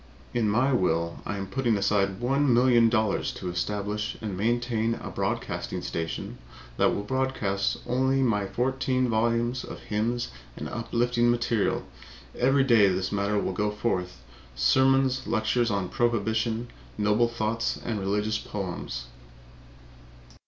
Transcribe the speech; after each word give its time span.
In 0.33 0.49
my 0.49 0.73
will 0.73 1.19
I 1.27 1.37
am 1.37 1.45
putting 1.45 1.77
aside 1.77 2.19
one 2.19 2.51
million 2.51 2.89
dollars 2.89 3.31
to 3.33 3.51
establish 3.51 4.17
and 4.19 4.35
maintain 4.35 4.95
a 4.95 5.11
broadcasting 5.11 5.83
station 5.83 6.39
that 6.77 6.89
will 6.95 7.03
broadcast 7.03 7.77
only 7.85 8.23
my 8.23 8.47
fourteen 8.47 9.09
volumes 9.09 9.63
of 9.63 9.79
hymns 9.79 10.29
and 10.57 10.67
uplifting 10.67 11.29
material. 11.29 11.83
Every 12.35 12.63
day 12.63 12.87
this 12.87 13.11
matter 13.11 13.37
will 13.37 13.53
go 13.53 13.69
forth 13.69 14.23
sermons, 14.55 15.27
lectures 15.27 15.69
on 15.69 15.87
prohibition, 15.87 16.69
noble 16.97 17.27
thoughts 17.27 17.79
and 17.85 17.99
religious 17.99 18.39
poems." 18.39 19.05